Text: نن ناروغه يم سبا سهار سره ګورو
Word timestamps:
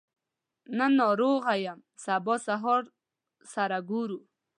نن 0.77 0.91
ناروغه 1.01 1.53
يم 1.65 1.79
سبا 2.05 2.35
سهار 2.45 2.83
سره 3.53 3.77
ګورو 3.89 4.19